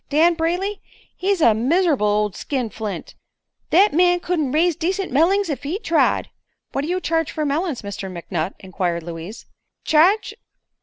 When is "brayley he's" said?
0.33-1.41